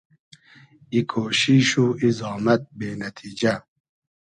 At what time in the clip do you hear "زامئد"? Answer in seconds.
2.19-2.61